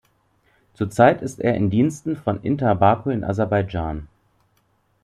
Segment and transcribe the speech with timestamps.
[0.73, 4.07] Zurzeit ist er in Diensten von Inter Baku in Aserbaidschan.